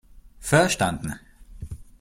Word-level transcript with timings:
Verstanden! 0.39 1.19